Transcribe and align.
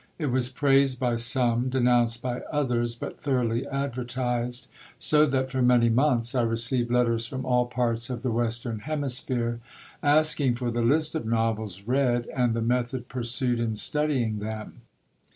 It 0.17 0.31
was 0.31 0.49
praised 0.49 0.99
by 0.99 1.15
some, 1.17 1.69
denounced 1.69 2.23
by 2.23 2.39
others, 2.51 2.95
but 2.95 3.21
thoroughly 3.21 3.67
advertised, 3.67 4.67
so 4.97 5.27
that, 5.27 5.51
for 5.51 5.61
many 5.61 5.89
months, 5.89 6.33
I 6.33 6.41
received 6.41 6.89
letters 6.89 7.27
from 7.27 7.45
all 7.45 7.67
parts 7.67 8.09
of 8.09 8.23
the 8.23 8.31
Western 8.31 8.79
Hemisphere, 8.79 9.59
asking 10.01 10.55
for 10.55 10.71
the 10.71 10.81
list 10.81 11.13
of 11.13 11.27
novels 11.27 11.83
read 11.83 12.25
and 12.35 12.55
the 12.55 12.63
method 12.63 13.09
pursued 13.09 13.59
in 13.59 13.75
studying 13.75 14.39
them. 14.39 14.81